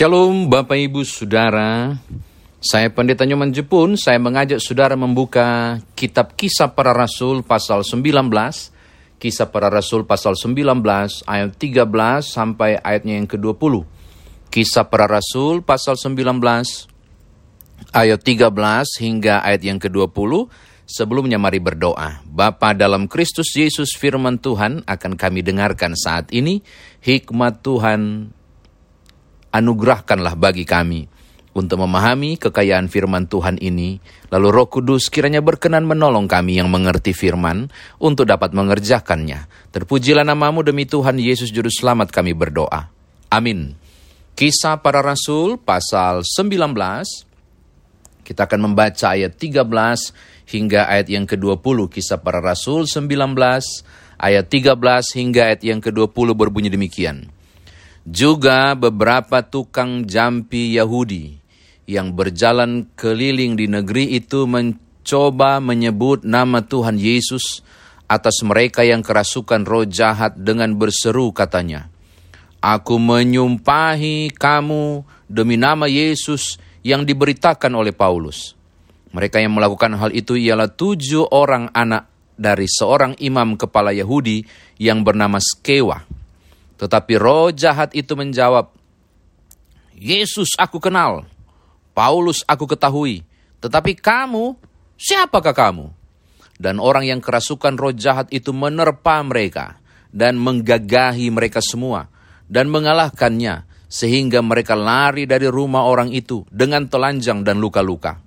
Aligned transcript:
Shalom 0.00 0.48
Bapak 0.48 0.80
Ibu 0.80 1.04
Saudara, 1.04 1.92
saya 2.56 2.88
Pendeta 2.88 3.28
Nyoman 3.28 3.52
Jepun, 3.52 4.00
saya 4.00 4.16
mengajak 4.16 4.56
Saudara 4.56 4.96
membuka 4.96 5.76
kitab 5.92 6.40
Kisah 6.40 6.72
Para 6.72 6.96
Rasul 6.96 7.44
pasal 7.44 7.84
19, 7.84 8.08
Kisah 9.20 9.52
Para 9.52 9.68
Rasul 9.68 10.08
pasal 10.08 10.40
19 10.40 10.64
ayat 11.28 11.52
13 11.52 11.84
sampai 12.24 12.80
ayatnya 12.80 13.20
yang 13.20 13.28
ke-20. 13.28 13.84
Kisah 14.48 14.88
Para 14.88 15.04
Rasul 15.04 15.60
pasal 15.60 16.00
19 16.00 16.16
ayat 17.92 18.20
13 18.24 19.04
hingga 19.04 19.44
ayat 19.44 19.68
yang 19.68 19.76
ke-20. 19.76 20.48
Sebelumnya 20.88 21.36
mari 21.36 21.60
berdoa. 21.60 22.24
Bapa 22.24 22.72
dalam 22.72 23.04
Kristus 23.04 23.52
Yesus 23.52 23.92
firman 24.00 24.40
Tuhan 24.40 24.80
akan 24.88 25.12
kami 25.20 25.44
dengarkan 25.44 25.92
saat 25.92 26.32
ini. 26.32 26.64
Hikmat 27.04 27.60
Tuhan 27.60 28.32
anugerahkanlah 29.50 30.34
bagi 30.38 30.66
kami 30.66 31.06
untuk 31.50 31.82
memahami 31.82 32.38
kekayaan 32.38 32.86
firman 32.86 33.26
Tuhan 33.26 33.58
ini. 33.58 33.98
Lalu 34.30 34.48
roh 34.50 34.68
kudus 34.70 35.10
kiranya 35.10 35.42
berkenan 35.42 35.86
menolong 35.86 36.30
kami 36.30 36.62
yang 36.62 36.70
mengerti 36.70 37.10
firman 37.10 37.70
untuk 37.98 38.30
dapat 38.30 38.54
mengerjakannya. 38.54 39.50
Terpujilah 39.74 40.22
namamu 40.22 40.62
demi 40.62 40.86
Tuhan 40.86 41.18
Yesus 41.18 41.50
Juru 41.50 41.70
Selamat 41.70 42.14
kami 42.14 42.34
berdoa. 42.34 42.90
Amin. 43.30 43.74
Kisah 44.38 44.78
para 44.80 45.02
Rasul 45.02 45.58
pasal 45.58 46.22
19 46.22 47.28
kita 48.30 48.46
akan 48.46 48.70
membaca 48.70 49.10
ayat 49.10 49.34
13 49.34 49.66
hingga 50.54 50.86
ayat 50.86 51.10
yang 51.10 51.26
ke-20 51.26 51.90
kisah 51.90 52.22
para 52.22 52.38
rasul 52.38 52.86
19 52.86 53.34
ayat 54.22 54.46
13 54.46 55.18
hingga 55.18 55.50
ayat 55.50 55.60
yang 55.66 55.82
ke-20 55.82 56.38
berbunyi 56.38 56.70
demikian. 56.70 57.26
Juga 58.08 58.72
beberapa 58.72 59.44
tukang 59.44 60.08
jampi 60.08 60.72
Yahudi 60.72 61.36
yang 61.84 62.16
berjalan 62.16 62.88
keliling 62.96 63.58
di 63.58 63.66
negeri 63.68 64.16
itu 64.16 64.48
mencoba 64.48 65.60
menyebut 65.60 66.24
nama 66.24 66.64
Tuhan 66.64 66.96
Yesus 66.96 67.60
atas 68.08 68.40
mereka 68.40 68.82
yang 68.82 69.04
kerasukan 69.04 69.62
roh 69.68 69.84
jahat 69.84 70.34
dengan 70.34 70.74
berseru 70.80 71.30
katanya, 71.30 71.92
Aku 72.60 72.96
menyumpahi 72.96 74.32
kamu 74.32 75.04
demi 75.28 75.60
nama 75.60 75.84
Yesus 75.86 76.58
yang 76.80 77.04
diberitakan 77.04 77.72
oleh 77.76 77.92
Paulus. 77.92 78.58
Mereka 79.10 79.42
yang 79.42 79.54
melakukan 79.54 79.98
hal 79.98 80.10
itu 80.14 80.38
ialah 80.38 80.70
tujuh 80.70 81.34
orang 81.34 81.68
anak 81.74 82.06
dari 82.38 82.64
seorang 82.64 83.18
imam 83.20 83.58
kepala 83.58 83.92
Yahudi 83.92 84.46
yang 84.80 85.02
bernama 85.02 85.42
Skewa. 85.42 86.19
Tetapi 86.80 87.12
roh 87.20 87.52
jahat 87.52 87.92
itu 87.92 88.16
menjawab, 88.16 88.72
Yesus 90.00 90.56
aku 90.56 90.80
kenal, 90.80 91.28
Paulus 91.92 92.40
aku 92.48 92.64
ketahui, 92.64 93.20
tetapi 93.60 93.92
kamu, 94.00 94.56
siapakah 94.96 95.52
kamu? 95.52 95.92
Dan 96.56 96.80
orang 96.80 97.04
yang 97.04 97.20
kerasukan 97.20 97.76
roh 97.76 97.92
jahat 97.92 98.32
itu 98.32 98.56
menerpa 98.56 99.20
mereka 99.20 99.76
dan 100.08 100.40
menggagahi 100.40 101.28
mereka 101.28 101.60
semua 101.60 102.08
dan 102.48 102.72
mengalahkannya 102.72 103.68
sehingga 103.86 104.40
mereka 104.40 104.72
lari 104.72 105.28
dari 105.28 105.46
rumah 105.52 105.84
orang 105.84 106.12
itu 106.12 106.48
dengan 106.48 106.88
telanjang 106.88 107.44
dan 107.44 107.60
luka-luka. 107.60 108.18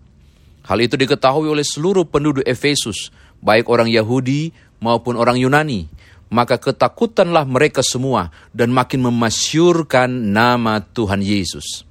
Hal 0.64 0.80
itu 0.80 0.96
diketahui 0.96 1.52
oleh 1.52 1.66
seluruh 1.66 2.08
penduduk 2.08 2.46
Efesus, 2.48 3.12
baik 3.44 3.68
orang 3.68 3.92
Yahudi 3.92 4.56
maupun 4.80 5.20
orang 5.20 5.36
Yunani. 5.36 5.88
Maka 6.34 6.58
ketakutanlah 6.58 7.46
mereka 7.46 7.86
semua 7.86 8.34
dan 8.58 8.74
makin 8.74 9.06
memasyurkan 9.06 10.10
nama 10.10 10.82
Tuhan 10.82 11.22
Yesus. 11.22 11.86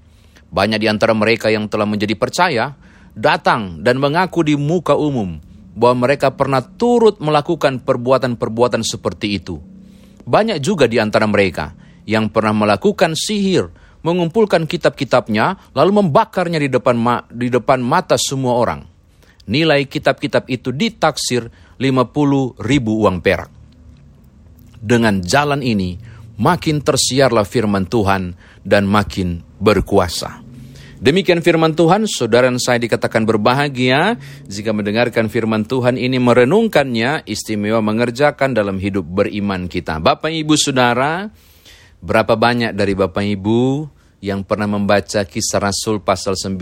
Banyak 0.50 0.82
di 0.82 0.90
antara 0.90 1.14
mereka 1.14 1.46
yang 1.46 1.70
telah 1.70 1.86
menjadi 1.86 2.18
percaya 2.18 2.74
datang 3.14 3.78
dan 3.86 4.02
mengaku 4.02 4.42
di 4.42 4.58
muka 4.58 4.98
umum 4.98 5.38
bahwa 5.78 6.10
mereka 6.10 6.34
pernah 6.34 6.58
turut 6.58 7.22
melakukan 7.22 7.86
perbuatan-perbuatan 7.86 8.82
seperti 8.82 9.38
itu. 9.38 9.62
Banyak 10.26 10.58
juga 10.58 10.90
di 10.90 10.98
antara 10.98 11.30
mereka 11.30 11.78
yang 12.02 12.26
pernah 12.26 12.52
melakukan 12.66 13.14
sihir, 13.14 13.70
mengumpulkan 14.02 14.66
kitab-kitabnya, 14.66 15.70
lalu 15.70 16.02
membakarnya 16.02 16.58
di 16.58 16.66
depan, 16.66 16.98
ma 16.98 17.22
di 17.30 17.46
depan 17.46 17.78
mata 17.78 18.18
semua 18.18 18.58
orang. 18.58 18.82
Nilai 19.46 19.86
kitab-kitab 19.86 20.50
itu 20.50 20.74
ditaksir 20.74 21.46
50 21.78 22.58
ribu 22.58 23.06
uang 23.06 23.22
perak. 23.22 23.61
Dengan 24.82 25.22
jalan 25.22 25.62
ini, 25.62 25.94
makin 26.42 26.82
tersiarlah 26.82 27.46
firman 27.46 27.86
Tuhan 27.86 28.34
dan 28.66 28.90
makin 28.90 29.46
berkuasa. 29.62 30.42
Demikian 30.98 31.42
firman 31.42 31.74
Tuhan, 31.74 32.06
saudara 32.06 32.50
dan 32.50 32.58
saya 32.58 32.82
dikatakan 32.82 33.26
berbahagia 33.26 34.18
jika 34.46 34.70
mendengarkan 34.74 35.30
firman 35.30 35.66
Tuhan 35.66 35.98
ini 35.98 36.18
merenungkannya, 36.18 37.26
istimewa 37.26 37.82
mengerjakan 37.82 38.54
dalam 38.54 38.78
hidup 38.78 39.06
beriman 39.06 39.66
kita. 39.66 39.98
Bapak, 39.98 40.30
Ibu, 40.30 40.54
Saudara, 40.54 41.26
Berapa 42.02 42.34
banyak 42.34 42.74
dari 42.74 42.98
Bapak 42.98 43.22
Ibu 43.22 43.86
yang 44.26 44.42
pernah 44.42 44.66
membaca 44.66 45.22
kisah 45.22 45.62
Rasul 45.62 46.02
pasal 46.02 46.34
19 46.34 46.58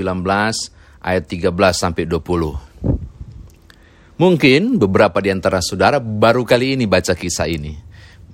ayat 1.01 1.25
13 1.25 1.49
sampai 1.73 2.05
20? 2.05 4.21
Mungkin 4.21 4.77
beberapa 4.77 5.17
di 5.25 5.33
antara 5.33 5.65
saudara 5.65 5.97
baru 5.97 6.45
kali 6.45 6.77
ini 6.77 6.85
baca 6.85 7.17
kisah 7.17 7.49
ini. 7.49 7.73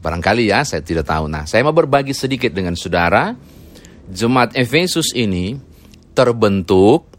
Barangkali 0.06 0.47
ya, 0.55 0.62
saya 0.62 0.87
tidak 0.87 1.11
tahu. 1.11 1.27
Nah, 1.27 1.50
saya 1.50 1.67
mau 1.67 1.75
berbagi 1.75 2.15
sedikit 2.15 2.55
dengan 2.55 2.78
saudara. 2.78 3.34
Jemaat 4.06 4.55
Efesus 4.55 5.11
ini 5.19 5.59
terbentuk, 6.15 7.11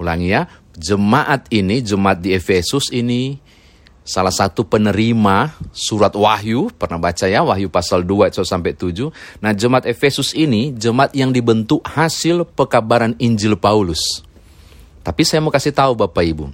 ulangi 0.00 0.32
ya, 0.32 0.48
jemaat 0.72 1.52
ini, 1.52 1.84
jemaat 1.84 2.24
di 2.24 2.32
Efesus 2.32 2.88
ini 2.96 3.36
salah 4.00 4.32
satu 4.32 4.64
penerima 4.64 5.52
surat 5.68 6.16
Wahyu, 6.16 6.72
pernah 6.80 6.96
baca 6.96 7.28
ya, 7.28 7.44
Wahyu 7.44 7.68
pasal 7.68 8.08
2 8.08 8.32
sampai 8.40 8.72
7. 8.72 9.12
Nah, 9.44 9.52
jemaat 9.52 9.84
Efesus 9.84 10.32
ini 10.32 10.72
jemaat 10.72 11.12
yang 11.12 11.36
dibentuk 11.36 11.84
hasil 11.84 12.48
pekabaran 12.56 13.12
Injil 13.20 13.60
Paulus. 13.60 14.24
Tapi 15.04 15.28
saya 15.28 15.44
mau 15.44 15.52
kasih 15.52 15.76
tahu 15.76 15.92
Bapak 15.92 16.24
Ibu, 16.24 16.48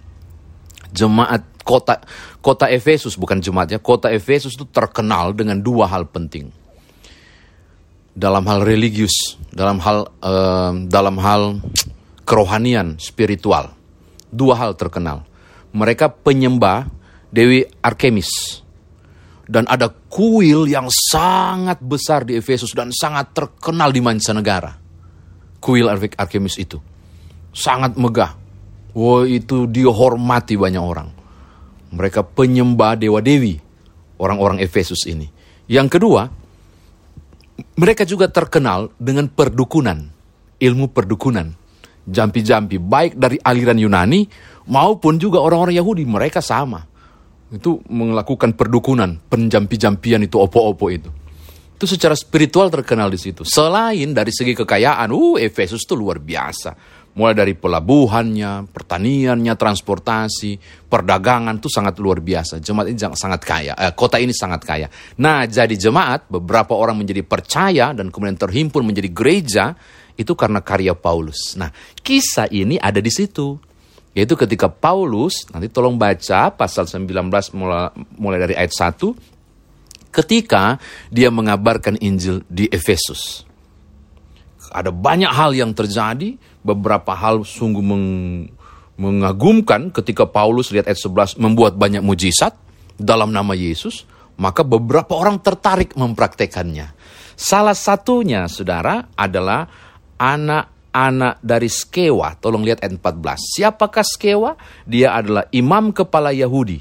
jemaat 0.91 1.47
kota 1.67 1.99
kota 2.39 2.71
Efesus 2.71 3.19
bukan 3.19 3.43
jemaatnya, 3.43 3.83
kota 3.83 4.15
Efesus 4.15 4.55
itu 4.55 4.71
terkenal 4.71 5.35
dengan 5.35 5.59
dua 5.59 5.91
hal 5.91 6.07
penting. 6.07 6.55
Dalam 8.17 8.47
hal 8.49 8.65
religius, 8.65 9.37
dalam 9.51 9.83
hal 9.83 10.09
uh, 10.23 10.73
dalam 10.87 11.19
hal 11.19 11.59
kerohanian, 12.23 12.97
spiritual. 13.03 13.75
Dua 14.31 14.55
hal 14.59 14.79
terkenal. 14.79 15.27
Mereka 15.75 16.23
penyembah 16.23 16.87
Dewi 17.29 17.67
Artemis. 17.83 18.63
Dan 19.47 19.63
ada 19.71 19.87
kuil 20.11 20.67
yang 20.67 20.91
sangat 20.91 21.79
besar 21.79 22.27
di 22.27 22.35
Efesus 22.35 22.75
dan 22.75 22.91
sangat 22.91 23.31
terkenal 23.31 23.95
di 23.95 24.03
mancanegara. 24.03 24.75
Kuil 25.63 25.87
Artemis 25.87 26.59
itu. 26.59 26.83
Sangat 27.55 27.95
megah. 27.95 28.35
Wah 28.97 29.23
itu 29.23 29.71
dihormati 29.71 30.59
banyak 30.59 30.83
orang. 30.83 31.09
Mereka 31.93 32.27
penyembah 32.35 32.99
dewa-dewi. 32.99 33.63
Orang-orang 34.17 34.65
Efesus 34.65 35.05
ini. 35.05 35.29
Yang 35.69 36.01
kedua, 36.01 36.33
mereka 37.77 38.09
juga 38.09 38.33
terkenal 38.33 38.89
dengan 38.97 39.29
perdukunan. 39.29 40.09
Ilmu 40.57 40.89
perdukunan. 40.91 41.53
Jampi-jampi. 42.09 42.81
Baik 42.81 43.19
dari 43.19 43.37
aliran 43.43 43.77
Yunani 43.77 44.25
maupun 44.71 45.21
juga 45.21 45.45
orang-orang 45.45 45.77
Yahudi. 45.77 46.09
Mereka 46.09 46.41
sama 46.41 46.97
itu 47.53 47.79
melakukan 47.87 48.59
perdukunan, 48.59 49.23
penjampi-jampian 49.31 50.27
itu 50.27 50.37
opo-opo 50.41 50.91
itu. 50.91 51.11
Itu 51.77 51.85
secara 51.85 52.17
spiritual 52.17 52.73
terkenal 52.73 53.13
di 53.13 53.21
situ. 53.21 53.45
Selain 53.45 54.09
dari 54.17 54.33
segi 54.33 54.57
kekayaan, 54.57 55.13
uh 55.13 55.37
Efesus 55.37 55.85
itu 55.85 55.93
luar 55.93 56.19
biasa. 56.19 56.73
Mulai 57.17 57.33
dari 57.33 57.55
pelabuhannya, 57.57 58.69
pertaniannya, 58.69 59.57
transportasi, 59.57 60.61
perdagangan 60.85 61.57
itu 61.57 61.73
sangat 61.73 61.97
luar 61.97 62.21
biasa. 62.21 62.61
Jemaat 62.61 62.93
ini 62.93 63.01
sangat 63.01 63.41
kaya, 63.41 63.73
eh, 63.73 63.93
kota 63.97 64.21
ini 64.21 64.37
sangat 64.37 64.61
kaya. 64.61 64.93
Nah, 65.17 65.49
jadi 65.49 65.73
jemaat, 65.73 66.29
beberapa 66.29 66.77
orang 66.77 67.01
menjadi 67.01 67.25
percaya 67.25 67.97
dan 67.97 68.13
kemudian 68.13 68.37
terhimpun 68.37 68.85
menjadi 68.85 69.09
gereja, 69.09 69.65
itu 70.17 70.33
karena 70.33 70.65
karya 70.65 70.97
Paulus. 70.97 71.55
Nah, 71.57 71.73
kisah 72.01 72.49
ini 72.53 72.81
ada 72.81 73.01
di 73.01 73.13
situ. 73.13 73.61
Yaitu 74.17 74.33
ketika 74.33 74.73
Paulus, 74.73 75.45
nanti 75.53 75.69
tolong 75.69 76.01
baca 76.01 76.49
pasal 76.49 76.89
19 76.89 77.53
mulai, 77.53 77.93
mulai 78.17 78.39
dari 78.41 78.55
ayat 78.57 78.73
1, 78.73 79.13
ketika 80.09 80.81
dia 81.13 81.29
mengabarkan 81.29 82.01
Injil 82.01 82.41
di 82.49 82.65
Efesus. 82.73 83.45
Ada 84.73 84.89
banyak 84.89 85.29
hal 85.29 85.53
yang 85.53 85.77
terjadi, 85.77 86.33
beberapa 86.67 87.15
hal 87.15 87.47
sungguh 87.47 87.85
meng, 87.85 88.07
mengagumkan 88.99 89.95
ketika 89.95 90.27
Paulus 90.27 90.75
lihat 90.75 90.91
ayat 90.91 90.99
11 90.99 91.39
membuat 91.39 91.79
banyak 91.79 92.03
mujizat 92.03 92.57
dalam 92.97 93.31
nama 93.31 93.53
Yesus, 93.53 94.09
maka 94.41 94.65
beberapa 94.65 95.17
orang 95.17 95.41
tertarik 95.41 95.95
mempraktekannya. 95.95 96.93
Salah 97.37 97.77
satunya, 97.77 98.49
saudara, 98.49 99.13
adalah 99.13 99.69
anak-anak 100.17 101.45
dari 101.45 101.69
Skewa. 101.69 102.33
Tolong 102.41 102.65
lihat 102.65 102.81
ayat 102.81 102.97
14. 102.97 103.37
Siapakah 103.61 104.05
Skewa? 104.05 104.57
Dia 104.89 105.13
adalah 105.13 105.45
imam 105.53 105.93
kepala 105.93 106.33
Yahudi 106.33 106.81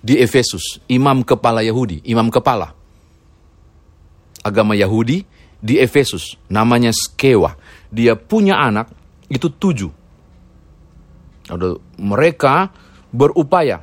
di 0.00 0.14
Efesus. 0.16 0.80
Imam 0.88 1.20
kepala 1.20 1.60
Yahudi, 1.60 2.00
imam 2.08 2.32
kepala. 2.32 2.72
Agama 4.40 4.72
Yahudi 4.72 5.22
di 5.60 5.76
Efesus. 5.76 6.40
Namanya 6.48 6.96
Skewa. 6.96 7.52
Dia 7.92 8.16
punya 8.16 8.56
anak, 8.64 8.88
itu 9.32 9.48
tujuh. 9.48 9.88
Ada 11.48 11.80
mereka 11.96 12.68
berupaya 13.08 13.80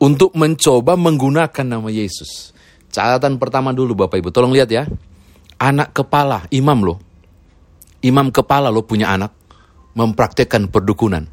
untuk 0.00 0.32
mencoba 0.32 0.96
menggunakan 0.96 1.66
nama 1.66 1.88
Yesus. 1.92 2.56
Catatan 2.88 3.36
pertama 3.36 3.76
dulu 3.76 3.92
Bapak 3.92 4.18
Ibu, 4.18 4.32
tolong 4.32 4.56
lihat 4.56 4.72
ya. 4.72 4.88
Anak 5.60 5.92
kepala, 5.92 6.48
imam 6.48 6.78
loh. 6.80 6.98
Imam 8.00 8.30
kepala 8.30 8.70
loh 8.70 8.86
punya 8.86 9.10
anak, 9.10 9.34
mempraktekkan 9.98 10.70
perdukunan. 10.70 11.26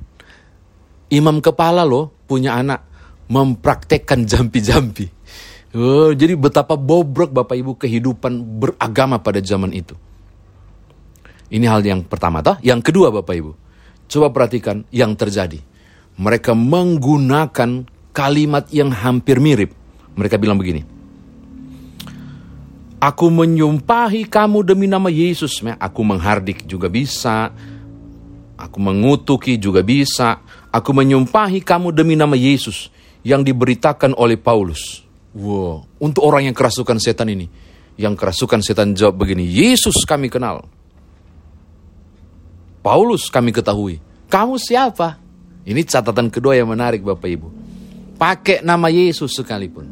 Imam 1.13 1.39
kepala 1.39 1.85
loh 1.85 2.09
punya 2.25 2.57
anak, 2.57 2.81
mempraktekkan 3.29 4.25
jampi-jampi. 4.25 5.13
Oh, 5.75 6.09
jadi 6.15 6.33
betapa 6.33 6.73
bobrok 6.73 7.35
Bapak 7.35 7.55
Ibu 7.59 7.77
kehidupan 7.77 8.41
beragama 8.57 9.21
pada 9.21 9.37
zaman 9.43 9.75
itu. 9.75 9.93
Ini 11.49 11.65
hal 11.69 11.85
yang 11.85 12.01
pertama 12.05 12.41
toh. 12.41 12.57
Yang 12.65 12.91
kedua 12.91 13.13
Bapak 13.13 13.35
Ibu, 13.37 13.51
coba 14.09 14.27
perhatikan 14.33 14.85
yang 14.89 15.13
terjadi. 15.13 15.61
Mereka 16.15 16.55
menggunakan 16.55 17.85
kalimat 18.15 18.65
yang 18.71 18.89
hampir 18.89 19.37
mirip. 19.43 19.75
Mereka 20.15 20.39
bilang 20.39 20.55
begini. 20.55 20.87
Aku 23.03 23.29
menyumpahi 23.29 24.25
kamu 24.25 24.65
demi 24.65 24.87
nama 24.87 25.11
Yesus. 25.11 25.61
Aku 25.61 26.01
menghardik 26.01 26.65
juga 26.65 26.87
bisa. 26.87 27.51
Aku 28.55 28.79
mengutuki 28.79 29.59
juga 29.59 29.83
bisa. 29.83 30.39
Aku 30.71 30.95
menyumpahi 30.95 31.61
kamu 31.61 31.91
demi 31.91 32.15
nama 32.15 32.33
Yesus 32.33 32.89
yang 33.21 33.43
diberitakan 33.43 34.15
oleh 34.15 34.39
Paulus. 34.39 35.03
Wow, 35.35 35.83
untuk 35.99 36.23
orang 36.23 36.47
yang 36.47 36.55
kerasukan 36.55 36.95
setan 36.97 37.27
ini. 37.27 37.51
Yang 37.99 38.15
kerasukan 38.19 38.59
setan 38.63 38.95
jawab 38.95 39.23
begini, 39.23 39.43
Yesus 39.43 40.03
kami 40.07 40.31
kenal. 40.31 40.67
Paulus 42.85 43.33
kami 43.33 43.49
ketahui. 43.49 43.97
Kamu 44.29 44.61
siapa? 44.61 45.17
Ini 45.65 45.81
catatan 45.81 46.29
kedua 46.29 46.53
yang 46.53 46.69
menarik 46.69 47.01
Bapak 47.01 47.25
Ibu 47.25 47.47
pakai 48.15 48.63
nama 48.63 48.87
Yesus 48.87 49.35
sekalipun, 49.35 49.85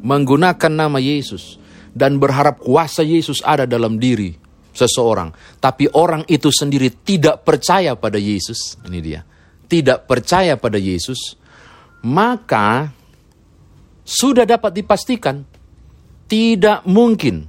menggunakan 0.00 0.72
nama 0.72 0.96
Yesus, 0.96 1.60
dan 1.92 2.16
berharap 2.16 2.60
kuasa 2.60 3.04
Yesus 3.04 3.40
ada 3.44 3.68
dalam 3.68 4.00
diri 4.00 4.32
seseorang, 4.76 5.32
tapi 5.60 5.88
orang 5.96 6.24
itu 6.28 6.52
sendiri 6.52 6.92
tidak 7.04 7.44
percaya 7.44 7.96
pada 7.96 8.20
Yesus, 8.20 8.76
ini 8.84 9.00
dia, 9.00 9.24
tidak 9.68 10.04
percaya 10.04 10.56
pada 10.60 10.76
Yesus, 10.76 11.36
maka 12.04 12.92
sudah 14.04 14.44
dapat 14.44 14.76
dipastikan 14.76 15.40
tidak 16.28 16.84
mungkin 16.84 17.48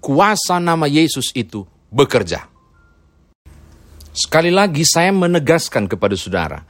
kuasa 0.00 0.56
nama 0.56 0.88
Yesus 0.88 1.36
itu 1.36 1.68
bekerja. 1.92 2.47
Sekali 4.18 4.50
lagi 4.50 4.82
saya 4.82 5.14
menegaskan 5.14 5.86
kepada 5.86 6.18
saudara, 6.18 6.66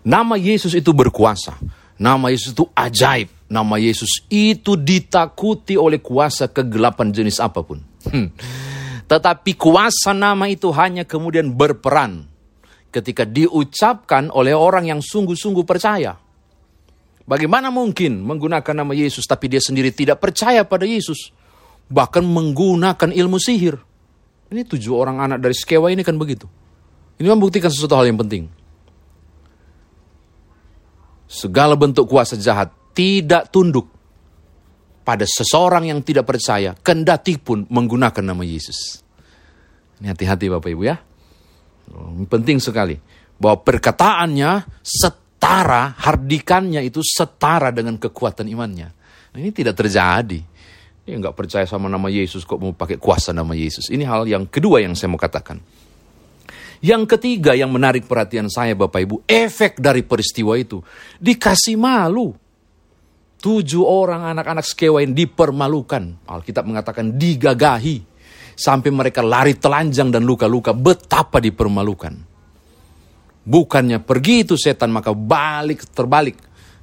nama 0.00 0.40
Yesus 0.40 0.72
itu 0.72 0.96
berkuasa 0.96 1.60
Nama 2.02 2.34
Yesus 2.34 2.50
itu 2.50 2.66
ajaib. 2.74 3.30
Nama 3.46 3.76
Yesus 3.78 4.26
itu 4.26 4.74
ditakuti 4.74 5.78
oleh 5.78 6.02
kuasa 6.02 6.50
kegelapan 6.50 7.14
jenis 7.14 7.38
apa 7.38 7.62
pun. 7.62 7.78
Hmm. 8.10 8.34
Tetapi 9.06 9.54
kuasa 9.54 10.10
nama 10.10 10.50
itu 10.50 10.72
hanya 10.74 11.06
kemudian 11.06 11.54
berperan 11.54 12.26
ketika 12.90 13.22
diucapkan 13.22 14.34
oleh 14.34 14.50
orang 14.56 14.90
yang 14.90 14.98
sungguh-sungguh 14.98 15.62
percaya. 15.62 16.18
Bagaimana 17.22 17.70
mungkin 17.70 18.24
menggunakan 18.26 18.82
nama 18.82 18.96
Yesus 18.96 19.28
tapi 19.28 19.46
dia 19.46 19.62
sendiri 19.62 19.94
tidak 19.94 20.18
percaya 20.18 20.66
pada 20.66 20.82
Yesus? 20.82 21.30
Bahkan 21.86 22.24
menggunakan 22.24 23.14
ilmu 23.14 23.38
sihir. 23.38 23.78
Ini 24.52 24.68
tujuh 24.68 24.92
orang 24.92 25.24
anak 25.24 25.40
dari 25.40 25.56
Skewa 25.56 25.88
ini 25.88 26.04
kan 26.04 26.20
begitu. 26.20 26.44
Ini 27.16 27.32
membuktikan 27.32 27.72
sesuatu 27.72 27.96
hal 27.96 28.12
yang 28.12 28.20
penting 28.20 28.52
segala 31.32 31.72
bentuk 31.80 32.04
kuasa 32.04 32.36
jahat 32.36 32.68
tidak 32.92 33.48
tunduk 33.48 33.88
pada 35.00 35.24
seseorang 35.24 35.88
yang 35.88 36.04
tidak 36.04 36.28
percaya, 36.28 36.76
kendati 36.76 37.40
pun 37.40 37.64
menggunakan 37.72 38.20
nama 38.20 38.44
Yesus. 38.44 39.00
Ini 39.98 40.12
hati-hati 40.12 40.52
Bapak 40.52 40.68
Ibu 40.68 40.82
ya. 40.84 41.00
Penting 42.28 42.60
sekali 42.60 43.00
bahwa 43.40 43.64
perkataannya 43.64 44.84
setara, 44.84 45.96
hardikannya 45.96 46.84
itu 46.84 47.00
setara 47.00 47.72
dengan 47.72 47.96
kekuatan 47.96 48.46
imannya. 48.46 48.92
Ini 49.32 49.50
tidak 49.50 49.80
terjadi. 49.80 50.38
Dia 51.02 51.18
nggak 51.18 51.34
percaya 51.34 51.66
sama 51.66 51.90
nama 51.90 52.06
Yesus 52.06 52.46
kok 52.46 52.62
mau 52.62 52.70
pakai 52.70 52.94
kuasa 52.94 53.34
nama 53.34 53.50
Yesus. 53.58 53.90
Ini 53.90 54.06
hal 54.06 54.22
yang 54.30 54.46
kedua 54.46 54.78
yang 54.78 54.94
saya 54.94 55.10
mau 55.10 55.18
katakan. 55.18 55.58
Yang 56.82 57.14
ketiga 57.14 57.54
yang 57.54 57.70
menarik 57.70 58.10
perhatian 58.10 58.50
saya 58.50 58.74
Bapak 58.74 59.00
Ibu, 59.06 59.16
efek 59.26 59.78
dari 59.78 60.02
peristiwa 60.02 60.58
itu. 60.58 60.82
Dikasih 61.18 61.78
malu. 61.78 62.34
Tujuh 63.42 63.82
orang 63.82 64.34
anak-anak 64.34 64.66
sekewain 64.66 65.14
dipermalukan. 65.14 66.26
Alkitab 66.26 66.66
mengatakan 66.66 67.18
digagahi. 67.18 68.02
Sampai 68.54 68.90
mereka 68.94 69.22
lari 69.22 69.58
telanjang 69.58 70.10
dan 70.10 70.22
luka-luka. 70.22 70.74
Betapa 70.74 71.42
dipermalukan. 71.42 72.14
Bukannya 73.42 73.98
pergi 73.98 74.46
itu 74.46 74.54
setan 74.54 74.94
maka 74.94 75.10
balik 75.10 75.86
terbalik. 75.90 76.38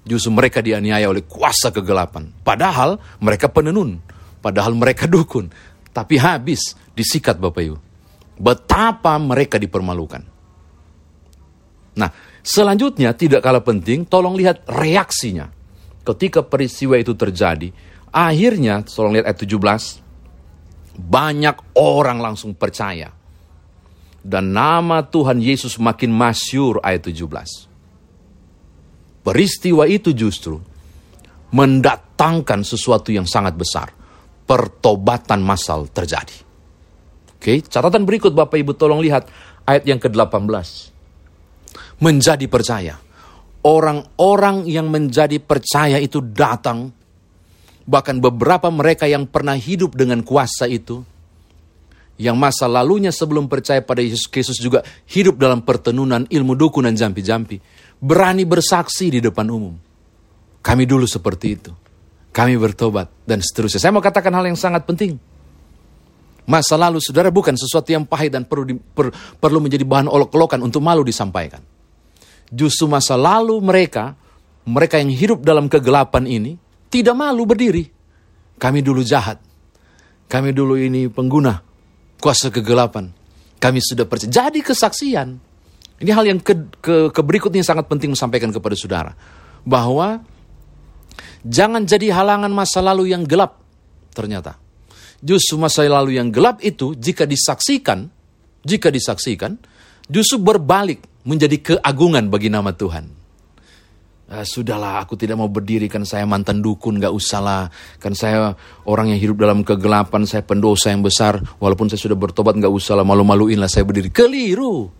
Justru 0.09 0.33
mereka 0.33 0.65
dianiaya 0.65 1.05
oleh 1.05 1.21
kuasa 1.21 1.69
kegelapan. 1.69 2.33
Padahal 2.41 2.97
mereka 3.21 3.45
penenun. 3.45 4.01
Padahal 4.41 4.73
mereka 4.73 5.05
dukun. 5.05 5.53
Tapi 5.93 6.17
habis 6.17 6.73
disikat 6.97 7.37
Bapak 7.37 7.61
Ibu 7.61 7.77
betapa 8.39 9.19
mereka 9.19 9.59
dipermalukan. 9.59 10.23
Nah, 11.99 12.09
selanjutnya 12.39 13.11
tidak 13.11 13.43
kalah 13.43 13.61
penting, 13.61 14.07
tolong 14.07 14.39
lihat 14.39 14.63
reaksinya. 14.71 15.51
Ketika 16.07 16.47
peristiwa 16.47 16.95
itu 16.95 17.11
terjadi, 17.13 17.69
akhirnya, 18.09 18.87
tolong 18.87 19.19
lihat 19.19 19.27
ayat 19.27 19.39
17, 19.43 19.99
banyak 20.95 21.75
orang 21.75 22.23
langsung 22.23 22.55
percaya. 22.55 23.11
Dan 24.23 24.55
nama 24.55 25.03
Tuhan 25.03 25.43
Yesus 25.43 25.75
makin 25.75 26.15
masyur 26.15 26.79
ayat 26.79 27.03
17. 27.03 27.68
Peristiwa 29.19 29.83
itu 29.85 30.15
justru 30.15 30.57
mendatangkan 31.51 32.61
sesuatu 32.61 33.09
yang 33.09 33.25
sangat 33.25 33.57
besar. 33.57 33.91
Pertobatan 34.45 35.45
massal 35.45 35.85
terjadi. 35.93 36.49
Oke, 37.39 37.61
catatan 37.63 38.03
berikut 38.03 38.33
Bapak 38.33 38.57
Ibu 38.59 38.73
tolong 38.75 38.99
lihat 38.99 39.29
ayat 39.63 39.85
yang 39.85 40.01
ke-18. 40.01 40.49
Menjadi 42.01 42.45
percaya. 42.49 42.97
Orang-orang 43.59 44.65
yang 44.65 44.89
menjadi 44.89 45.37
percaya 45.37 46.01
itu 46.01 46.23
datang. 46.23 46.89
Bahkan 47.85 48.17
beberapa 48.19 48.67
mereka 48.73 49.05
yang 49.05 49.29
pernah 49.29 49.55
hidup 49.55 49.95
dengan 49.95 50.25
kuasa 50.25 50.65
itu. 50.65 51.03
Yang 52.19 52.35
masa 52.35 52.65
lalunya 52.67 53.15
sebelum 53.15 53.47
percaya 53.47 53.79
pada 53.79 54.03
Yesus 54.03 54.27
Kristus 54.27 54.59
juga 54.59 54.83
hidup 55.07 55.39
dalam 55.39 55.63
pertenunan 55.63 56.27
ilmu 56.27 56.53
dukun 56.59 56.83
dan 56.83 56.99
jampi-jampi. 56.99 57.63
Berani 57.99 58.47
bersaksi 58.47 59.11
di 59.11 59.19
depan 59.19 59.47
umum. 59.51 59.75
Kami 60.63 60.83
dulu 60.87 61.03
seperti 61.03 61.47
itu. 61.51 61.71
Kami 62.31 62.55
bertobat 62.55 63.11
dan 63.27 63.43
seterusnya. 63.43 63.83
Saya 63.83 63.91
mau 63.91 64.03
katakan 64.03 64.31
hal 64.31 64.47
yang 64.47 64.59
sangat 64.59 64.87
penting 64.87 65.19
Masa 66.49 66.73
lalu 66.81 66.97
saudara 66.97 67.29
bukan 67.29 67.53
sesuatu 67.53 67.93
yang 67.93 68.09
pahit 68.09 68.33
dan 68.33 68.41
perlu 68.41 68.65
di, 68.65 68.73
per, 68.73 69.13
perlu 69.13 69.61
menjadi 69.61 69.85
bahan 69.85 70.09
olok-olokan 70.09 70.57
untuk 70.65 70.81
malu 70.81 71.05
disampaikan. 71.05 71.61
Justru 72.49 72.89
masa 72.89 73.13
lalu 73.13 73.61
mereka, 73.61 74.17
mereka 74.65 74.97
yang 74.97 75.13
hidup 75.13 75.45
dalam 75.45 75.69
kegelapan 75.69 76.25
ini, 76.25 76.57
tidak 76.89 77.13
malu 77.13 77.45
berdiri. 77.45 77.85
Kami 78.57 78.81
dulu 78.81 79.05
jahat. 79.05 79.37
Kami 80.25 80.49
dulu 80.49 80.73
ini 80.73 81.05
pengguna 81.05 81.61
kuasa 82.17 82.49
kegelapan. 82.49 83.13
Kami 83.61 83.77
sudah 83.77 84.09
percaya. 84.09 84.33
Jadi 84.33 84.65
kesaksian. 84.65 85.37
Ini 85.99 86.11
hal 86.15 86.25
yang 86.27 86.39
ke, 86.39 86.55
ke, 86.79 86.95
ke 87.11 87.21
berikutnya 87.21 87.63
sangat 87.63 87.91
penting 87.91 88.15
sampaikan 88.15 88.49
kepada 88.55 88.75
saudara. 88.75 89.11
Bahwa 89.67 90.23
jangan 91.43 91.83
jadi 91.83 92.15
halangan 92.15 92.51
masa 92.51 92.79
lalu 92.79 93.11
yang 93.11 93.27
gelap 93.27 93.59
ternyata 94.15 94.59
justru 95.19 95.59
masa 95.59 95.83
lalu 95.85 96.17
yang 96.17 96.31
gelap 96.31 96.63
itu 96.63 96.95
jika 96.95 97.27
disaksikan, 97.27 98.07
jika 98.63 98.87
disaksikan, 98.89 99.59
justru 100.07 100.39
berbalik 100.39 101.03
menjadi 101.27 101.57
keagungan 101.59 102.31
bagi 102.31 102.47
nama 102.47 102.71
Tuhan. 102.71 103.19
Ah, 104.29 104.45
sudahlah, 104.45 105.01
aku 105.01 105.17
tidak 105.17 105.41
mau 105.41 105.49
berdiri 105.49 105.89
kan 105.89 106.05
saya 106.05 106.21
mantan 106.29 106.61
dukun, 106.61 107.01
gak 107.01 107.09
usah 107.09 107.41
lah. 107.41 107.63
Kan 107.97 108.13
saya 108.13 108.53
orang 108.85 109.09
yang 109.09 109.17
hidup 109.17 109.41
dalam 109.41 109.65
kegelapan, 109.65 110.21
saya 110.29 110.45
pendosa 110.45 110.93
yang 110.93 111.01
besar. 111.01 111.41
Walaupun 111.57 111.89
saya 111.89 111.97
sudah 111.97 112.13
bertobat, 112.13 112.53
gak 112.61 112.69
usah 112.69 112.93
lah, 112.93 113.01
malu-maluin 113.01 113.57
lah 113.57 113.65
saya 113.65 113.89
berdiri. 113.89 114.13
Keliru. 114.13 114.98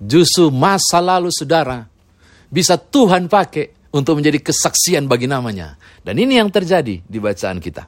Justru 0.00 0.48
masa 0.48 0.98
lalu 0.98 1.28
saudara, 1.28 1.84
bisa 2.48 2.80
Tuhan 2.80 3.28
pakai 3.28 3.92
untuk 3.92 4.16
menjadi 4.16 4.40
kesaksian 4.40 5.04
bagi 5.04 5.28
namanya. 5.28 5.76
Dan 6.00 6.16
ini 6.16 6.40
yang 6.40 6.48
terjadi 6.48 7.04
di 7.04 7.18
bacaan 7.20 7.60
kita. 7.60 7.84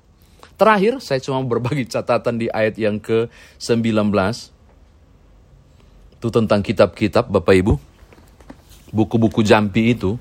Terakhir, 0.60 1.00
saya 1.00 1.18
cuma 1.24 1.40
berbagi 1.40 1.88
catatan 1.88 2.36
di 2.36 2.52
ayat 2.52 2.76
yang 2.76 3.00
ke-19. 3.00 4.12
Itu 6.20 6.28
tentang 6.28 6.60
kitab-kitab, 6.60 7.32
Bapak 7.32 7.56
Ibu 7.56 7.74
buku-buku 8.92 9.40
Jampi 9.40 9.96
itu, 9.96 10.20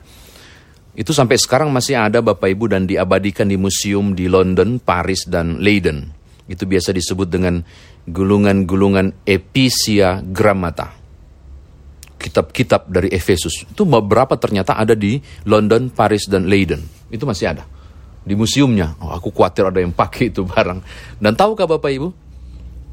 itu 0.95 1.11
sampai 1.11 1.35
sekarang 1.35 1.69
masih 1.69 1.99
ada 1.99 2.23
Bapak 2.23 2.47
Ibu 2.47 2.71
dan 2.71 2.87
diabadikan 2.87 3.51
di 3.51 3.59
museum 3.59 4.15
di 4.15 4.31
London, 4.31 4.79
Paris, 4.79 5.27
dan 5.27 5.59
Leiden. 5.59 6.09
Itu 6.47 6.67
biasa 6.67 6.95
disebut 6.95 7.27
dengan 7.27 7.63
gulungan-gulungan 8.07 9.27
Episia 9.27 10.23
Grammata. 10.23 11.00
Kitab-kitab 12.21 12.85
dari 12.85 13.09
Efesus. 13.09 13.65
Itu 13.65 13.89
beberapa 13.89 14.37
ternyata 14.37 14.77
ada 14.77 14.93
di 14.93 15.17
London, 15.49 15.89
Paris, 15.89 16.29
dan 16.29 16.45
Leiden. 16.45 16.85
Itu 17.09 17.25
masih 17.25 17.57
ada. 17.57 17.65
Di 18.21 18.37
museumnya. 18.37 18.93
Oh, 19.01 19.09
aku 19.09 19.33
khawatir 19.33 19.65
ada 19.65 19.81
yang 19.81 19.89
pakai 19.89 20.29
itu 20.29 20.45
barang. 20.45 20.85
Dan 21.17 21.33
tahukah 21.33 21.65
Bapak 21.65 21.89
Ibu? 21.89 22.09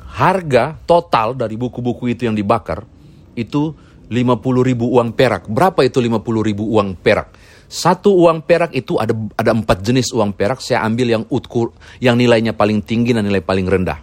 Harga 0.09 0.81
total 0.89 1.37
dari 1.37 1.61
buku-buku 1.61 2.09
itu 2.09 2.25
yang 2.25 2.33
dibakar 2.33 2.89
itu 3.37 3.77
50 4.09 4.65
ribu 4.65 4.89
uang 4.97 5.13
perak. 5.13 5.45
Berapa 5.47 5.85
itu 5.85 6.01
50 6.01 6.25
ribu 6.49 6.65
uang 6.65 6.97
perak? 6.97 7.37
Satu 7.69 8.17
uang 8.17 8.41
perak 8.49 8.73
itu 8.73 8.97
ada 8.97 9.13
ada 9.37 9.53
empat 9.53 9.85
jenis 9.85 10.17
uang 10.17 10.33
perak. 10.33 10.65
Saya 10.65 10.81
ambil 10.89 11.13
yang 11.13 11.25
utkur, 11.29 11.77
yang 12.01 12.17
nilainya 12.17 12.57
paling 12.57 12.81
tinggi 12.81 13.13
dan 13.13 13.29
nilai 13.29 13.45
paling 13.45 13.69
rendah. 13.69 14.01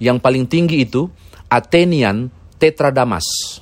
Yang 0.00 0.18
paling 0.24 0.48
tinggi 0.48 0.88
itu 0.88 1.12
Athenian 1.52 2.32
Tetradamas. 2.56 3.60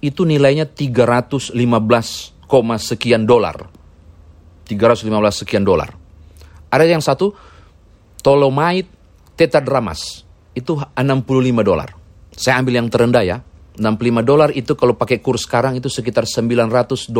Itu 0.00 0.24
nilainya 0.28 0.66
315, 0.68 2.32
sekian 2.80 3.24
dolar. 3.24 3.56
315 4.66 5.42
sekian 5.42 5.62
dolar. 5.62 5.94
Ada 6.70 6.84
yang 6.84 7.02
satu 7.02 7.32
Ptolemait 8.18 8.86
Tetradramas. 9.38 10.24
Itu 10.56 10.80
65 10.96 11.62
dolar. 11.62 11.94
Saya 12.32 12.58
ambil 12.60 12.74
yang 12.82 12.90
terendah 12.92 13.24
ya, 13.24 13.40
65 13.76 14.24
dolar 14.24 14.48
itu 14.56 14.72
kalau 14.72 14.96
pakai 14.96 15.20
kurs 15.20 15.44
sekarang 15.44 15.76
itu 15.76 15.92
sekitar 15.92 16.24
928.973 16.24 17.12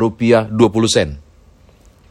rupiah 0.00 0.48
20 0.48 0.88
sen. 0.88 1.20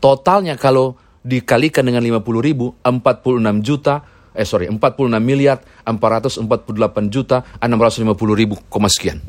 Totalnya 0.01 0.57
kalau 0.57 0.97
dikalikan 1.21 1.85
dengan 1.85 2.01
50 2.01 2.41
ribu, 2.41 2.73
46 2.81 3.61
juta, 3.61 4.01
eh 4.31 4.47
sorry, 4.47 4.71
46 4.71 5.11
miliar, 5.19 5.59
448 5.83 7.11
juta, 7.11 7.43
650 7.59 8.07
ribu, 8.35 8.55
koma 8.71 8.87
sekian. 8.87 9.19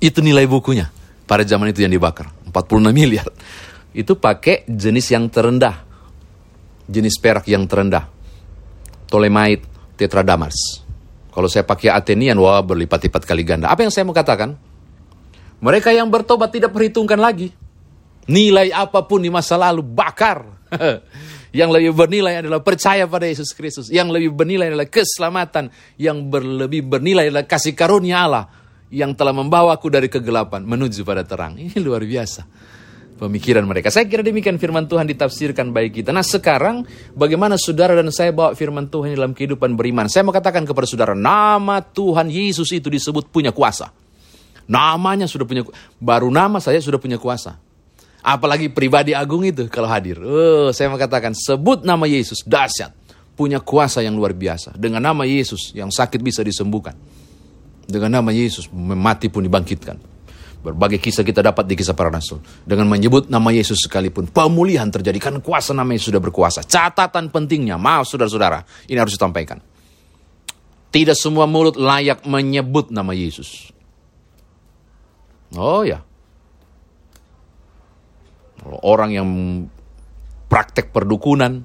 Itu 0.00 0.24
nilai 0.24 0.48
bukunya 0.48 0.88
pada 1.28 1.44
zaman 1.44 1.68
itu 1.70 1.84
yang 1.84 1.92
dibakar, 1.92 2.32
46 2.48 2.90
miliar. 2.90 3.28
Itu 3.92 4.16
pakai 4.16 4.64
jenis 4.64 5.12
yang 5.12 5.28
terendah, 5.28 5.84
jenis 6.88 7.20
perak 7.20 7.44
yang 7.50 7.68
terendah. 7.68 8.08
Tolemait 9.10 9.60
tetradamas. 9.98 10.86
Kalau 11.30 11.46
saya 11.50 11.66
pakai 11.66 11.90
Athenian, 11.90 12.38
wah 12.38 12.62
berlipat-lipat 12.62 13.22
kali 13.26 13.42
ganda. 13.42 13.70
Apa 13.70 13.86
yang 13.86 13.92
saya 13.92 14.06
mau 14.06 14.14
katakan? 14.14 14.54
Mereka 15.60 15.92
yang 15.92 16.08
bertobat 16.08 16.50
tidak 16.50 16.72
perhitungkan 16.72 17.20
lagi. 17.20 17.52
Nilai 18.30 18.72
apa 18.72 19.04
pun 19.04 19.20
di 19.20 19.28
masa 19.28 19.60
lalu, 19.60 19.82
bakar. 19.84 20.46
yang 21.50 21.70
lebih 21.74 21.94
bernilai 21.94 22.42
adalah 22.42 22.62
percaya 22.62 23.06
pada 23.10 23.26
Yesus 23.26 23.50
Kristus. 23.50 23.90
Yang 23.90 24.14
lebih 24.14 24.30
bernilai 24.34 24.70
adalah 24.70 24.86
keselamatan. 24.86 25.70
Yang 25.98 26.18
lebih 26.34 26.86
bernilai 26.86 27.26
adalah 27.30 27.46
kasih 27.46 27.74
karunia 27.74 28.26
Allah. 28.26 28.44
Yang 28.90 29.18
telah 29.18 29.34
membawaku 29.34 29.86
dari 29.90 30.06
kegelapan 30.06 30.62
menuju 30.62 31.02
pada 31.02 31.26
terang. 31.26 31.58
Ini 31.58 31.78
luar 31.82 32.02
biasa 32.06 32.42
pemikiran 33.20 33.68
mereka. 33.68 33.92
Saya 33.92 34.08
kira 34.08 34.24
demikian 34.24 34.56
firman 34.56 34.88
Tuhan 34.88 35.04
ditafsirkan 35.04 35.68
baik 35.76 36.00
kita. 36.00 36.10
Nah 36.10 36.24
sekarang 36.24 36.88
bagaimana 37.12 37.60
saudara 37.60 37.92
dan 37.92 38.08
saya 38.08 38.32
bawa 38.32 38.56
firman 38.56 38.88
Tuhan 38.88 39.12
dalam 39.12 39.36
kehidupan 39.36 39.76
beriman. 39.76 40.08
Saya 40.08 40.24
mau 40.24 40.32
katakan 40.32 40.64
kepada 40.64 40.88
saudara, 40.88 41.12
nama 41.12 41.84
Tuhan 41.84 42.32
Yesus 42.32 42.72
itu 42.72 42.88
disebut 42.88 43.28
punya 43.28 43.52
kuasa. 43.52 43.92
Namanya 44.64 45.28
sudah 45.28 45.44
punya, 45.44 45.62
baru 46.00 46.32
nama 46.32 46.56
saya 46.64 46.80
sudah 46.80 46.96
punya 46.96 47.20
kuasa. 47.20 47.60
Apalagi 48.20 48.68
pribadi 48.68 49.16
agung 49.16 49.40
itu 49.44 49.64
kalau 49.72 49.88
hadir. 49.88 50.20
Oh, 50.20 50.68
saya 50.76 50.92
mau 50.92 51.00
katakan, 51.00 51.32
sebut 51.32 51.82
nama 51.84 52.04
Yesus, 52.04 52.44
dahsyat. 52.44 52.92
Punya 53.32 53.56
kuasa 53.56 54.04
yang 54.04 54.12
luar 54.12 54.36
biasa. 54.36 54.76
Dengan 54.76 55.00
nama 55.00 55.24
Yesus 55.24 55.72
yang 55.72 55.88
sakit 55.88 56.20
bisa 56.20 56.44
disembuhkan. 56.44 56.92
Dengan 57.88 58.20
nama 58.20 58.28
Yesus 58.28 58.68
mati 58.72 59.32
pun 59.32 59.40
dibangkitkan. 59.40 59.96
Berbagai 60.60 61.00
kisah 61.00 61.24
kita 61.24 61.40
dapat 61.40 61.64
di 61.64 61.72
kisah 61.72 61.96
para 61.96 62.12
rasul. 62.12 62.44
Dengan 62.68 62.84
menyebut 62.84 63.32
nama 63.32 63.48
Yesus 63.48 63.80
sekalipun, 63.88 64.28
pemulihan 64.28 64.92
terjadi 64.92 65.16
karena 65.16 65.40
kuasa 65.40 65.72
nama 65.72 65.88
Yesus 65.96 66.12
sudah 66.12 66.20
berkuasa. 66.20 66.60
Catatan 66.68 67.32
pentingnya, 67.32 67.80
maaf 67.80 68.04
saudara-saudara, 68.04 68.68
ini 68.84 69.00
harus 69.00 69.16
disampaikan. 69.16 69.56
Tidak 70.92 71.16
semua 71.16 71.48
mulut 71.48 71.80
layak 71.80 72.28
menyebut 72.28 72.92
nama 72.92 73.16
Yesus. 73.16 73.72
Oh 75.56 75.80
ya. 75.80 76.04
Orang 78.64 79.10
yang 79.16 79.28
praktek 80.50 80.92
perdukunan, 80.92 81.64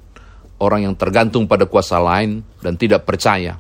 orang 0.64 0.88
yang 0.88 0.96
tergantung 0.96 1.50
pada 1.50 1.68
kuasa 1.68 2.00
lain 2.00 2.46
dan 2.64 2.80
tidak 2.80 3.04
percaya. 3.04 3.60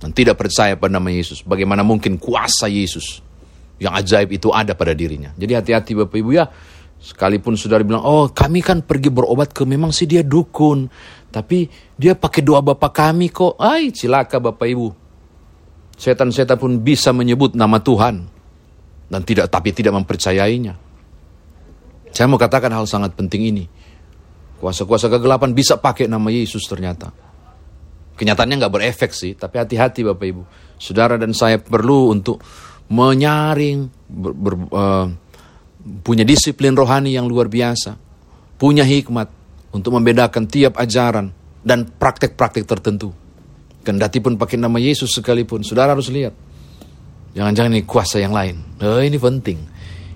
Dan 0.00 0.16
tidak 0.16 0.40
percaya 0.40 0.78
pada 0.80 0.96
nama 0.96 1.12
Yesus. 1.12 1.44
Bagaimana 1.44 1.84
mungkin 1.84 2.16
kuasa 2.16 2.70
Yesus 2.70 3.20
yang 3.80 3.92
ajaib 3.96 4.32
itu 4.32 4.48
ada 4.52 4.72
pada 4.76 4.96
dirinya. 4.96 5.32
Jadi 5.36 5.52
hati-hati 5.56 5.92
Bapak 5.96 6.16
Ibu 6.16 6.30
ya. 6.36 6.48
Sekalipun 7.00 7.56
saudara 7.56 7.80
bilang, 7.80 8.04
oh 8.04 8.28
kami 8.28 8.60
kan 8.60 8.84
pergi 8.84 9.08
berobat 9.08 9.56
ke 9.56 9.64
memang 9.64 9.88
sih 9.88 10.04
dia 10.04 10.20
dukun. 10.20 10.88
Tapi 11.32 11.68
dia 11.96 12.12
pakai 12.12 12.44
doa 12.44 12.60
Bapak 12.60 12.92
kami 12.92 13.32
kok. 13.32 13.56
Ay 13.56 13.92
cilaka 13.92 14.40
Bapak 14.40 14.68
Ibu. 14.68 14.88
Setan-setan 16.00 16.56
pun 16.56 16.80
bisa 16.80 17.12
menyebut 17.12 17.52
nama 17.52 17.80
Tuhan. 17.80 18.24
Dan 19.10 19.20
tidak 19.24 19.52
tapi 19.52 19.72
tidak 19.72 19.96
mempercayainya. 19.96 20.89
Saya 22.10 22.26
mau 22.26 22.38
katakan 22.38 22.70
hal 22.74 22.86
sangat 22.86 23.14
penting 23.14 23.54
ini. 23.54 23.64
Kuasa-kuasa 24.60 25.08
kegelapan 25.08 25.56
bisa 25.56 25.80
pakai 25.80 26.04
nama 26.04 26.28
Yesus 26.28 26.66
ternyata. 26.68 27.08
Kenyataannya 28.20 28.60
nggak 28.60 28.74
berefek 28.76 29.16
sih, 29.16 29.32
tapi 29.32 29.56
hati-hati 29.56 30.04
Bapak 30.04 30.26
Ibu. 30.28 30.42
Saudara 30.76 31.16
dan 31.16 31.32
saya 31.32 31.56
perlu 31.56 32.12
untuk 32.12 32.44
menyaring, 32.92 33.88
ber, 34.10 34.32
ber, 34.36 34.54
uh, 34.76 35.06
punya 36.04 36.28
disiplin 36.28 36.76
rohani 36.76 37.16
yang 37.16 37.24
luar 37.24 37.48
biasa, 37.48 37.96
punya 38.60 38.84
hikmat 38.84 39.32
untuk 39.72 39.96
membedakan 39.96 40.44
tiap 40.44 40.76
ajaran 40.76 41.32
dan 41.64 41.88
praktek-praktek 41.88 42.68
tertentu. 42.68 43.14
Kendati 43.80 44.20
pun 44.20 44.36
pakai 44.36 44.60
nama 44.60 44.76
Yesus 44.76 45.08
sekalipun, 45.16 45.64
saudara 45.64 45.96
harus 45.96 46.12
lihat. 46.12 46.36
Jangan-jangan 47.32 47.72
ini 47.72 47.88
kuasa 47.88 48.20
yang 48.20 48.36
lain. 48.36 48.60
Oh, 48.82 49.00
ini 49.00 49.16
penting. 49.16 49.56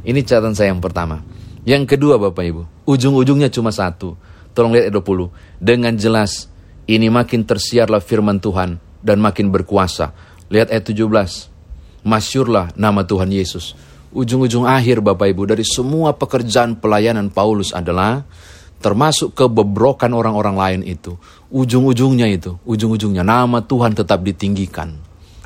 Ini 0.05 0.21
catatan 0.21 0.53
saya 0.53 0.75
yang 0.75 0.83
pertama. 0.85 1.23
Yang 1.65 1.97
kedua 1.97 2.21
Bapak 2.21 2.45
Ibu, 2.45 2.63
ujung-ujungnya 2.85 3.49
cuma 3.49 3.73
satu. 3.73 4.21
Tolong 4.53 4.77
lihat 4.77 4.93
ayat 4.93 5.01
20. 5.01 5.33
Dengan 5.59 5.97
jelas, 5.97 6.47
ini 6.85 7.09
makin 7.09 7.49
tersiarlah 7.49 8.05
firman 8.05 8.39
Tuhan 8.39 8.77
dan 9.01 9.19
makin 9.19 9.49
berkuasa. 9.49 10.13
Lihat 10.53 10.71
ayat 10.71 10.85
17 10.85 11.55
masyurlah 12.05 12.77
nama 12.77 13.03
Tuhan 13.03 13.33
Yesus. 13.33 13.73
Ujung-ujung 14.15 14.69
akhir 14.69 15.03
Bapak 15.03 15.27
Ibu 15.35 15.43
dari 15.51 15.67
semua 15.67 16.15
pekerjaan 16.15 16.79
pelayanan 16.79 17.33
Paulus 17.33 17.75
adalah 17.75 18.23
termasuk 18.79 19.35
kebebrokan 19.35 20.13
orang-orang 20.15 20.55
lain 20.55 20.81
itu. 20.87 21.19
Ujung-ujungnya 21.51 22.31
itu, 22.31 22.61
ujung-ujungnya 22.63 23.27
nama 23.27 23.65
Tuhan 23.65 23.97
tetap 23.97 24.23
ditinggikan. 24.23 24.95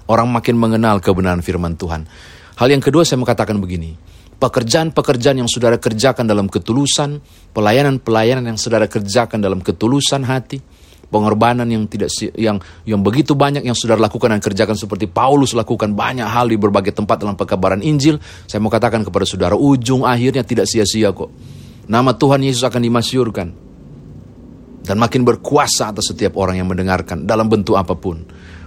Orang 0.05 0.29
makin 0.29 0.59
mengenal 0.59 1.01
kebenaran 1.01 1.41
firman 1.41 1.79
Tuhan. 1.79 2.05
Hal 2.59 2.69
yang 2.69 2.83
kedua 2.83 3.07
saya 3.07 3.23
mau 3.23 3.29
katakan 3.29 3.57
begini. 3.57 3.95
Pekerjaan-pekerjaan 4.39 5.43
yang 5.43 5.51
saudara 5.51 5.83
kerjakan 5.83 6.23
dalam 6.23 6.47
ketulusan, 6.47 7.19
pelayanan-pelayanan 7.51 8.55
yang 8.55 8.59
saudara 8.59 8.87
kerjakan 8.87 9.43
dalam 9.43 9.59
ketulusan 9.59 10.23
hati, 10.23 10.63
pengorbanan 11.09 11.67
yang 11.67 11.89
tidak 11.89 12.13
yang 12.37 12.61
yang 12.85 13.01
begitu 13.01 13.33
banyak 13.33 13.65
yang 13.65 13.75
sudah 13.75 13.97
lakukan 13.97 14.31
dan 14.31 14.41
kerjakan 14.45 14.77
seperti 14.77 15.09
Paulus 15.09 15.57
lakukan 15.57 15.97
banyak 15.97 16.29
hal 16.29 16.47
di 16.47 16.57
berbagai 16.61 16.95
tempat 16.95 17.19
dalam 17.25 17.35
pekabaran 17.35 17.81
Injil. 17.81 18.21
Saya 18.47 18.61
mau 18.63 18.71
katakan 18.71 19.03
kepada 19.03 19.25
saudara, 19.25 19.57
ujung 19.57 20.05
akhirnya 20.07 20.45
tidak 20.45 20.71
sia-sia 20.71 21.11
kok. 21.11 21.33
Nama 21.89 22.13
Tuhan 22.13 22.45
Yesus 22.45 22.63
akan 22.69 22.85
dimasyurkan 22.85 23.49
dan 24.85 24.97
makin 25.01 25.25
berkuasa 25.25 25.93
atas 25.93 26.13
setiap 26.13 26.37
orang 26.37 26.61
yang 26.61 26.69
mendengarkan 26.69 27.25
dalam 27.25 27.49
bentuk 27.49 27.75
apa 27.75 27.97
pun. 27.97 28.23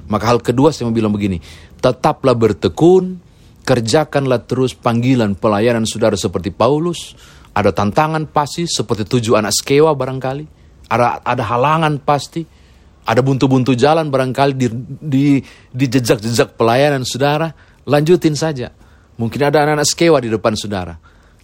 Maka 0.09 0.27
hal 0.27 0.43
kedua 0.43 0.73
saya 0.73 0.89
mau 0.89 0.95
bilang 0.97 1.13
begini, 1.13 1.39
tetaplah 1.79 2.35
bertekun 2.35 3.30
Kerjakanlah 3.61 4.49
terus 4.49 4.73
panggilan 4.73 5.37
pelayanan 5.37 5.85
saudara 5.85 6.17
seperti 6.17 6.49
Paulus. 6.49 7.13
Ada 7.51 7.75
tantangan 7.75 8.25
pasti 8.31 8.65
seperti 8.65 9.05
tujuh 9.05 9.37
anak 9.37 9.53
skewa 9.53 9.93
barangkali. 9.93 10.45
Ada 10.89 11.21
ada 11.21 11.43
halangan 11.45 12.01
pasti. 12.01 12.41
Ada 13.01 13.21
buntu-buntu 13.25 13.73
jalan 13.73 14.13
barangkali 14.13 14.53
di, 14.53 14.67
di, 15.01 15.25
di 15.73 15.85
jejak-jejak 15.89 16.53
pelayanan 16.53 17.01
saudara. 17.01 17.49
Lanjutin 17.85 18.37
saja. 18.37 18.69
Mungkin 19.17 19.41
ada 19.41 19.65
anak-anak 19.65 19.87
skewa 19.89 20.17
di 20.21 20.29
depan 20.29 20.53
saudara. 20.53 20.97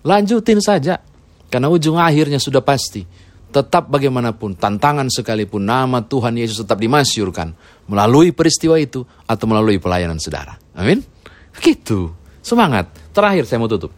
Lanjutin 0.06 0.62
saja. 0.62 1.02
Karena 1.48 1.68
ujung 1.72 1.98
akhirnya 1.98 2.38
sudah 2.38 2.62
pasti. 2.62 3.06
Tetap 3.48 3.88
bagaimanapun, 3.88 4.60
tantangan 4.60 5.08
sekalipun 5.08 5.64
nama 5.64 6.04
Tuhan 6.04 6.36
Yesus 6.36 6.68
tetap 6.68 6.78
dimasyurkan. 6.78 7.56
Melalui 7.88 8.36
peristiwa 8.36 8.76
itu 8.76 9.08
atau 9.24 9.46
melalui 9.48 9.80
pelayanan 9.80 10.20
saudara. 10.20 10.60
Amin. 10.76 11.17
Begitu. 11.58 12.14
Semangat. 12.46 12.88
Terakhir 13.12 13.44
saya 13.50 13.60
mau 13.60 13.68
tutup. 13.68 13.92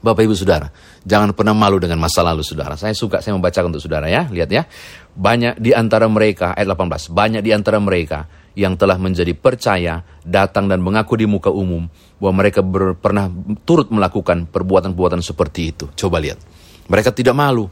Bapak 0.00 0.24
Ibu 0.24 0.32
Saudara, 0.32 0.72
jangan 1.04 1.36
pernah 1.36 1.52
malu 1.52 1.76
dengan 1.76 2.00
masa 2.00 2.24
lalu 2.24 2.40
Saudara. 2.40 2.72
Saya 2.72 2.96
suka 2.96 3.20
saya 3.20 3.36
membacakan 3.36 3.68
untuk 3.68 3.84
Saudara 3.84 4.08
ya. 4.08 4.24
Lihat 4.32 4.48
ya. 4.48 4.64
Banyak 5.12 5.60
di 5.60 5.76
antara 5.76 6.08
mereka, 6.08 6.56
ayat 6.56 6.72
18, 6.72 7.12
banyak 7.12 7.42
di 7.44 7.52
antara 7.52 7.76
mereka 7.76 8.24
yang 8.56 8.80
telah 8.80 8.96
menjadi 8.96 9.36
percaya, 9.36 10.00
datang 10.24 10.72
dan 10.72 10.80
mengaku 10.80 11.20
di 11.20 11.28
muka 11.28 11.52
umum 11.52 11.84
bahwa 12.16 12.32
mereka 12.40 12.64
ber, 12.64 12.96
pernah 12.96 13.28
turut 13.68 13.92
melakukan 13.92 14.48
perbuatan-perbuatan 14.48 15.20
seperti 15.20 15.60
itu. 15.76 15.84
Coba 15.92 16.16
lihat. 16.16 16.40
Mereka 16.88 17.12
tidak 17.12 17.36
malu 17.36 17.68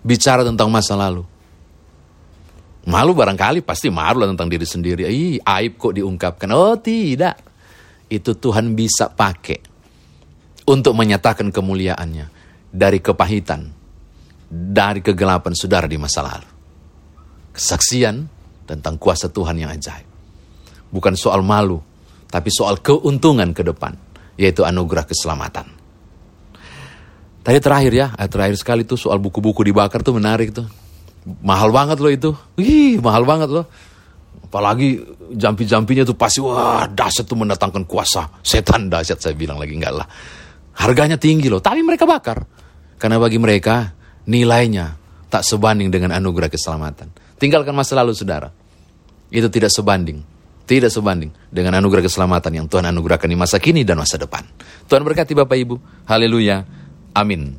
bicara 0.00 0.46
tentang 0.46 0.70
masa 0.70 0.94
lalu. 0.94 1.26
Malu 2.84 3.16
barangkali 3.16 3.64
pasti 3.64 3.88
malu 3.88 4.22
lah 4.22 4.28
tentang 4.30 4.46
diri 4.46 4.68
sendiri. 4.68 5.08
Ih, 5.08 5.40
aib 5.40 5.80
kok 5.80 5.96
diungkapkan. 5.96 6.48
Oh 6.52 6.76
tidak. 6.76 7.53
Itu 8.14 8.38
Tuhan 8.38 8.78
bisa 8.78 9.10
pakai 9.10 9.58
untuk 10.70 10.94
menyatakan 10.94 11.50
kemuliaannya 11.50 12.26
dari 12.70 13.02
kepahitan, 13.02 13.66
dari 14.46 15.02
kegelapan 15.02 15.50
saudara 15.58 15.90
di 15.90 15.98
masa 15.98 16.22
lalu. 16.22 16.50
Kesaksian 17.50 18.16
tentang 18.70 18.94
kuasa 19.02 19.26
Tuhan 19.26 19.58
yang 19.58 19.74
ajaib. 19.74 20.06
Bukan 20.94 21.18
soal 21.18 21.42
malu, 21.42 21.82
tapi 22.30 22.54
soal 22.54 22.78
keuntungan 22.78 23.50
ke 23.50 23.66
depan, 23.66 23.98
yaitu 24.38 24.62
anugerah 24.62 25.06
keselamatan. 25.06 25.66
Tadi 27.44 27.58
terakhir 27.60 27.92
ya, 27.92 28.06
terakhir 28.30 28.56
sekali 28.56 28.86
tuh 28.88 28.96
soal 28.96 29.20
buku-buku 29.20 29.60
dibakar 29.66 30.00
tuh 30.00 30.16
menarik 30.16 30.54
tuh. 30.54 30.64
Mahal 31.44 31.74
banget 31.74 31.98
loh 32.00 32.12
itu. 32.14 32.30
Wih, 32.56 33.02
mahal 33.02 33.26
banget 33.28 33.52
loh. 33.52 33.66
Apalagi 34.54 35.02
jampi-jampinya 35.34 36.06
tuh 36.06 36.14
pasti 36.14 36.38
wah 36.38 36.86
dahsyat 36.86 37.26
tuh 37.26 37.34
mendatangkan 37.34 37.82
kuasa. 37.90 38.38
Setan 38.38 38.86
dahsyat 38.86 39.18
saya 39.18 39.34
bilang 39.34 39.58
lagi 39.58 39.74
enggak 39.74 39.90
lah. 39.90 40.06
Harganya 40.78 41.18
tinggi 41.18 41.50
loh, 41.50 41.58
tapi 41.58 41.82
mereka 41.82 42.06
bakar. 42.06 42.46
Karena 42.94 43.18
bagi 43.18 43.42
mereka 43.42 43.90
nilainya 44.30 44.94
tak 45.26 45.42
sebanding 45.42 45.90
dengan 45.90 46.14
anugerah 46.14 46.46
keselamatan. 46.46 47.10
Tinggalkan 47.34 47.74
masa 47.74 47.98
lalu 47.98 48.14
saudara. 48.14 48.46
Itu 49.26 49.50
tidak 49.50 49.74
sebanding. 49.74 50.22
Tidak 50.70 50.86
sebanding 50.86 51.34
dengan 51.50 51.74
anugerah 51.82 52.06
keselamatan 52.06 52.54
yang 52.54 52.66
Tuhan 52.70 52.86
anugerahkan 52.86 53.26
di 53.26 53.34
masa 53.34 53.58
kini 53.58 53.82
dan 53.82 53.98
masa 53.98 54.22
depan. 54.22 54.46
Tuhan 54.86 55.02
berkati 55.02 55.34
Bapak 55.34 55.58
Ibu. 55.58 56.06
Haleluya. 56.06 56.62
Amin. 57.10 57.58